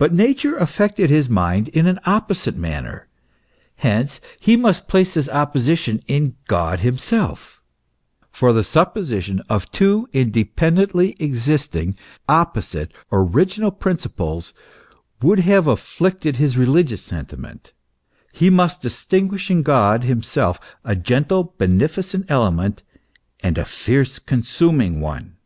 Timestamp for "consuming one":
24.18-25.36